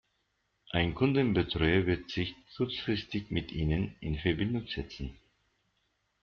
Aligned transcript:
Ein 0.71 0.95
Kundenbetreuer 0.95 1.85
wird 1.85 2.09
sich 2.09 2.33
kurzfristig 2.57 3.29
mit 3.29 3.51
ihnen 3.51 3.95
in 3.99 4.17
Verbindung 4.17 4.65
setzen. 4.65 5.15